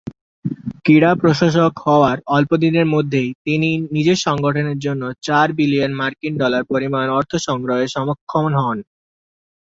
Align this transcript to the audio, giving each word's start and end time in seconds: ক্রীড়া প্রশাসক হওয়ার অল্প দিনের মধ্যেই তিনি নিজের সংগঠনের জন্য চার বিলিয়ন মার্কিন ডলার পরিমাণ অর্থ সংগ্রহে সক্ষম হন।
ক্রীড়া 0.83 1.11
প্রশাসক 1.15 1.73
হওয়ার 1.85 2.17
অল্প 2.35 2.51
দিনের 2.63 2.87
মধ্যেই 2.87 3.29
তিনি 3.45 3.69
নিজের 3.95 4.17
সংগঠনের 4.19 4.77
জন্য 4.79 5.03
চার 5.21 5.47
বিলিয়ন 5.57 5.91
মার্কিন 5.95 6.33
ডলার 6.37 6.63
পরিমাণ 6.71 7.05
অর্থ 7.09 7.31
সংগ্রহে 7.47 7.85
সক্ষম 7.95 8.45
হন। 8.57 8.77